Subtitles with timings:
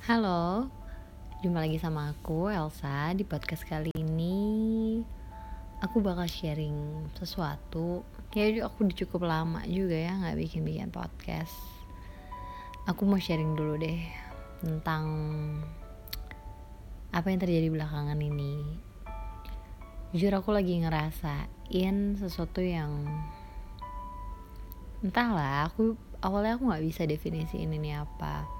[0.00, 0.64] Halo,
[1.44, 4.96] jumpa lagi sama aku Elsa di podcast kali ini.
[5.84, 8.00] Aku bakal sharing sesuatu.
[8.32, 11.52] Ya aku udah cukup lama juga ya nggak bikin-bikin podcast.
[12.88, 14.00] Aku mau sharing dulu deh
[14.64, 15.04] tentang
[17.12, 18.80] apa yang terjadi belakangan ini.
[20.16, 23.04] Jujur aku lagi ngerasain sesuatu yang
[25.04, 25.92] entahlah aku
[26.24, 28.59] awalnya aku nggak bisa definisiin ini apa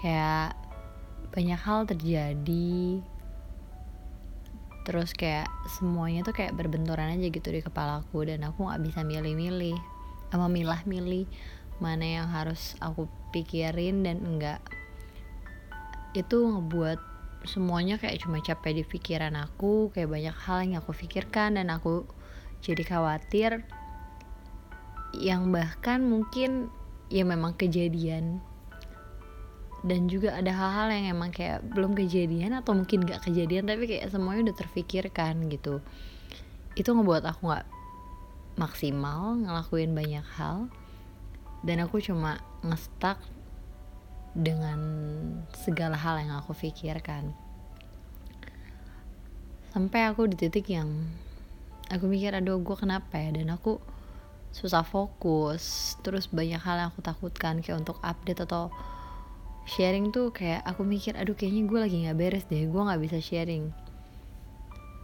[0.00, 0.56] kayak
[1.30, 3.04] banyak hal terjadi.
[4.88, 5.46] Terus kayak
[5.78, 9.76] semuanya tuh kayak berbenturan aja gitu di kepalaku dan aku nggak bisa milih-milih
[10.32, 11.28] sama milah-milih
[11.78, 14.60] mana yang harus aku pikirin dan enggak.
[16.16, 16.98] Itu ngebuat
[17.46, 22.08] semuanya kayak cuma capek di pikiran aku kayak banyak hal yang aku pikirkan dan aku
[22.64, 23.62] jadi khawatir.
[25.14, 26.70] Yang bahkan mungkin
[27.10, 28.42] ya memang kejadian
[29.80, 34.12] dan juga ada hal-hal yang emang kayak belum kejadian atau mungkin gak kejadian tapi kayak
[34.12, 35.80] semuanya udah terfikirkan gitu.
[36.76, 37.66] Itu ngebuat aku gak
[38.60, 40.68] maksimal ngelakuin banyak hal.
[41.64, 43.20] Dan aku cuma ngestak
[44.36, 44.80] dengan
[45.56, 47.32] segala hal yang aku pikirkan.
[49.72, 51.08] Sampai aku di titik yang
[51.88, 53.32] aku mikir aduh gue kenapa ya?
[53.32, 53.80] Dan aku
[54.52, 55.96] susah fokus.
[56.04, 58.68] Terus banyak hal yang aku takutkan kayak untuk update atau
[59.70, 63.22] sharing tuh kayak aku mikir aduh kayaknya gue lagi nggak beres deh gue nggak bisa
[63.22, 63.70] sharing.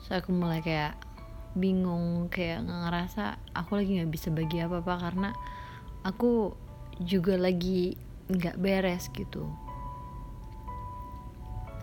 [0.02, 0.98] So aku mulai kayak
[1.54, 5.30] bingung kayak ngerasa aku lagi nggak bisa bagi apa apa karena
[6.02, 6.50] aku
[6.98, 7.94] juga lagi
[8.26, 9.46] nggak beres gitu.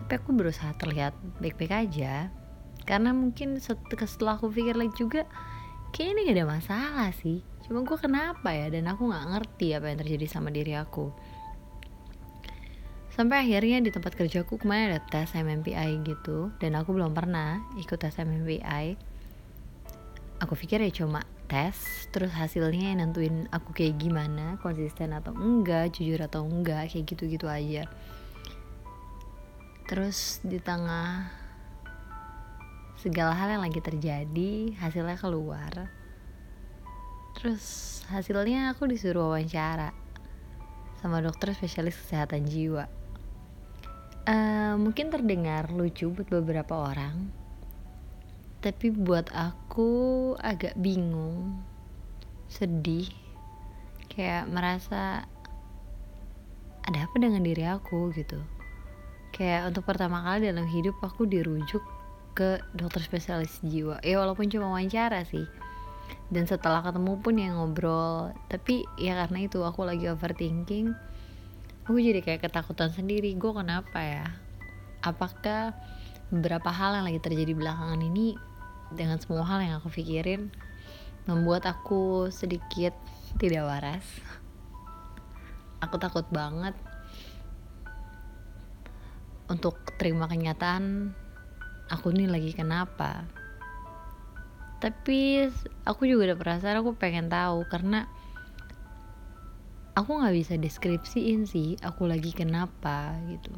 [0.04, 2.28] Tapi aku berusaha terlihat baik-baik aja.
[2.84, 5.24] Karena mungkin setelah aku pikir lagi juga
[5.96, 7.40] kayaknya ini gak ada masalah sih.
[7.64, 8.68] Cuma gue kenapa ya?
[8.68, 11.08] Dan aku nggak ngerti apa yang terjadi sama diri aku
[13.14, 17.94] Sampai akhirnya di tempat kerjaku kemarin ada tes MMPI gitu Dan aku belum pernah ikut
[17.94, 18.98] tes MMPI
[20.42, 21.78] Aku pikir ya cuma tes
[22.10, 27.46] Terus hasilnya yang nentuin aku kayak gimana Konsisten atau enggak, jujur atau enggak Kayak gitu-gitu
[27.46, 27.86] aja.
[29.86, 31.30] Terus di tengah
[32.98, 35.86] segala hal yang lagi terjadi Hasilnya keluar.
[37.38, 37.62] Terus
[38.10, 39.94] hasilnya aku disuruh wawancara
[40.98, 43.03] sama dokter spesialis kesehatan jiwa
[44.24, 47.28] uh, mungkin terdengar lucu buat beberapa orang.
[48.64, 51.60] Tapi buat aku agak bingung
[52.48, 53.08] sedih
[54.08, 55.28] kayak merasa
[56.84, 58.12] ada apa dengan diri aku?
[58.16, 58.40] gitu.
[59.34, 61.82] Kayak untuk pertama kali dalam hidup aku dirujuk
[62.32, 64.00] ke dokter spesialis jiwa.
[64.00, 65.44] Ya walaupun cuma wawancara sih.
[66.28, 68.32] Dan setelah ketemu pun yang ngobrol.
[68.48, 70.92] Tapi ya karena itu aku lagi overthinking
[71.84, 74.26] aku jadi kayak ketakutan sendiri gue kenapa ya?
[75.04, 75.76] Apakah
[76.32, 78.40] beberapa hal yang lagi terjadi belakangan ini
[78.88, 80.48] dengan semua hal yang aku pikirin
[81.28, 82.96] membuat aku sedikit
[83.36, 84.06] tidak waras?
[85.84, 86.72] Aku takut banget
[89.52, 91.12] untuk terima kenyataan
[91.92, 93.28] aku ini lagi kenapa.
[94.80, 95.48] Tapi
[95.84, 98.08] aku juga udah perasaan aku pengen tahu karena
[99.94, 103.54] aku nggak bisa deskripsiin sih aku lagi kenapa gitu.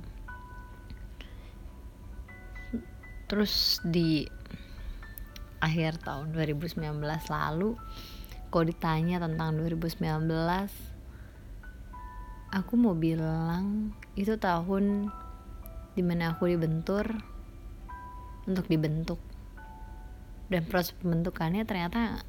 [3.27, 4.29] Terus di
[5.65, 6.85] akhir tahun 2019
[7.33, 7.75] lalu
[8.53, 10.05] kok ditanya tentang 2019
[12.53, 15.11] aku mau bilang itu tahun
[15.97, 17.09] di mana aku dibentur
[18.45, 19.19] untuk dibentuk.
[20.47, 22.23] Dan proses pembentukannya ternyata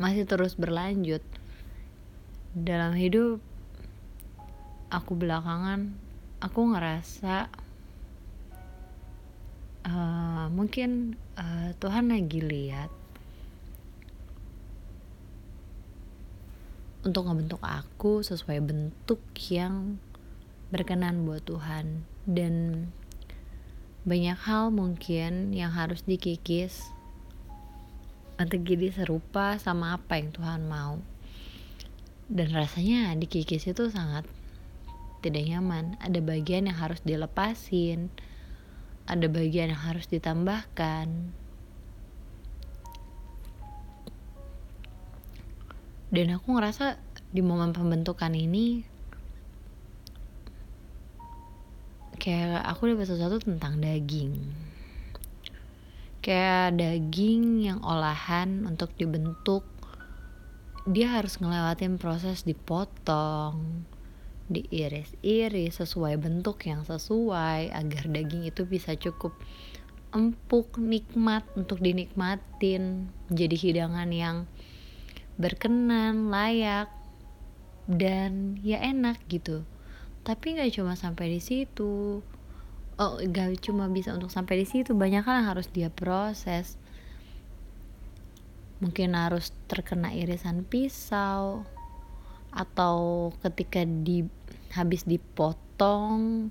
[0.00, 1.20] masih terus berlanjut
[2.50, 3.38] dalam hidup
[4.90, 5.94] aku belakangan
[6.42, 7.46] aku ngerasa
[9.86, 12.90] uh, mungkin uh, Tuhan lagi lihat
[17.00, 19.96] untuk ngebentuk aku sesuai bentuk yang
[20.68, 22.04] berkenan buat Tuhan.
[22.28, 22.86] Dan
[24.04, 26.92] banyak hal mungkin yang harus dikikis
[28.40, 31.00] untuk jadi serupa sama apa yang Tuhan mau
[32.30, 34.22] dan rasanya dikikis itu sangat
[35.18, 35.98] tidak nyaman.
[35.98, 38.06] Ada bagian yang harus dilepasin.
[39.10, 41.34] Ada bagian yang harus ditambahkan.
[46.10, 46.98] Dan aku ngerasa
[47.30, 48.82] di momen pembentukan ini
[52.18, 54.38] kayak aku dapat sesuatu tentang daging.
[56.20, 59.64] Kayak daging yang olahan untuk dibentuk
[60.88, 63.84] dia harus ngelewatin proses dipotong
[64.50, 69.36] diiris-iris sesuai bentuk yang sesuai agar daging itu bisa cukup
[70.10, 73.06] empuk nikmat untuk dinikmatin.
[73.30, 74.50] Jadi hidangan yang
[75.38, 76.90] berkenan layak
[77.86, 79.62] dan ya enak gitu.
[80.26, 82.24] Tapi nggak cuma sampai di situ.
[82.98, 86.79] Oh nggak cuma bisa untuk sampai di situ banyak hal harus dia proses
[88.80, 91.68] mungkin harus terkena irisan pisau
[92.50, 94.26] atau ketika di
[94.74, 96.50] habis dipotong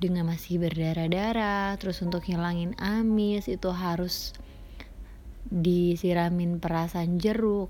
[0.00, 4.32] dengan masih berdarah-darah terus untuk hilangin amis itu harus
[5.50, 7.68] disiramin perasan jeruk.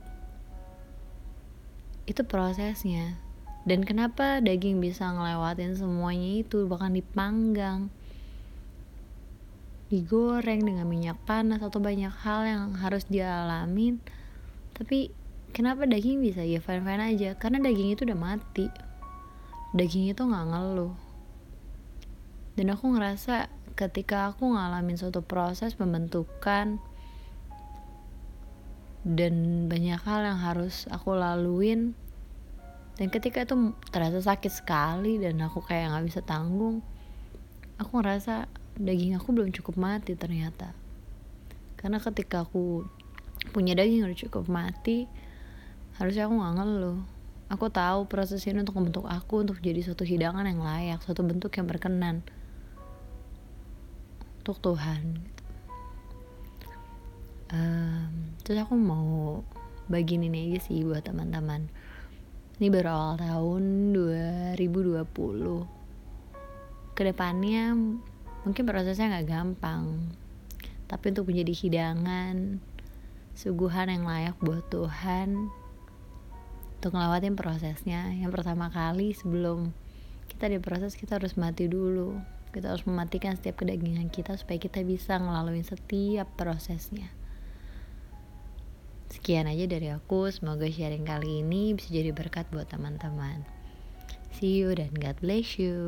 [2.05, 3.19] Itu prosesnya.
[3.65, 6.69] Dan kenapa daging bisa ngelewatin semuanya itu?
[6.69, 7.93] Bahkan dipanggang
[9.91, 13.99] digoreng dengan minyak panas atau banyak hal yang harus dialamin.
[14.79, 15.11] Tapi
[15.51, 17.35] kenapa daging bisa ya fine fine aja?
[17.35, 18.71] Karena daging itu udah mati.
[19.75, 20.95] Daging itu nggak ngeluh.
[22.55, 26.79] Dan aku ngerasa ketika aku ngalamin suatu proses pembentukan
[29.01, 29.35] dan
[29.67, 31.97] banyak hal yang harus aku laluin
[33.01, 36.85] dan ketika itu terasa sakit sekali dan aku kayak nggak bisa tanggung
[37.81, 38.45] aku ngerasa
[38.81, 40.73] daging aku belum cukup mati ternyata.
[41.77, 42.89] Karena ketika aku
[43.53, 45.05] punya daging udah cukup mati
[46.01, 46.99] harusnya aku nggak ngeluh.
[47.51, 51.51] Aku tahu proses ini untuk membentuk aku untuk jadi suatu hidangan yang layak suatu bentuk
[51.59, 52.23] yang berkenan
[54.41, 55.19] untuk Tuhan.
[57.51, 59.43] Um, terus aku mau
[59.91, 61.67] bagiin ini aja sih buat teman-teman.
[62.63, 63.63] Ini baru awal tahun
[63.99, 65.81] 2020
[66.95, 67.75] ke depannya
[68.45, 70.11] mungkin prosesnya nggak gampang.
[70.91, 72.59] Tapi untuk menjadi hidangan
[73.37, 75.49] suguhan yang layak buat Tuhan
[76.81, 79.71] untuk ngelewatin prosesnya yang pertama kali sebelum
[80.33, 82.17] kita diproses kita harus mati dulu.
[82.51, 87.07] Kita harus mematikan setiap kedagingan kita supaya kita bisa ngelaluin setiap prosesnya.
[89.13, 93.47] Sekian aja dari aku semoga sharing kali ini bisa jadi berkat buat teman-teman.
[94.35, 95.79] See you dan God bless you